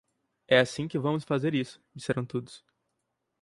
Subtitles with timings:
[0.47, 2.65] É assim que vamos fazer isso", disseram todos.